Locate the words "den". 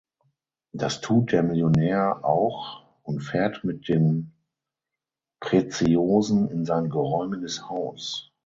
3.87-4.33